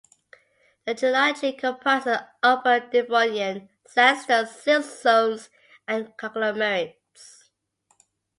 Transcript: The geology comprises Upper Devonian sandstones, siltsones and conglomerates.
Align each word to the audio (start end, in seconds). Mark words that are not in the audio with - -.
The 0.87 0.95
geology 0.95 1.53
comprises 1.53 2.17
Upper 2.41 2.79
Devonian 2.79 3.69
sandstones, 3.85 4.49
siltsones 4.49 5.49
and 5.87 6.17
conglomerates. 6.17 7.51